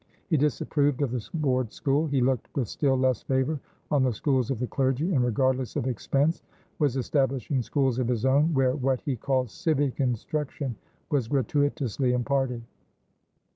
[0.29, 3.59] He disapproved of the board school; he looked with still less favour
[3.91, 6.41] on the schools of the clergy; and, regardless of expense,
[6.79, 10.75] was establishing schools of his own, where what he called "civic instruction"
[11.11, 12.63] was gratuitously imparted.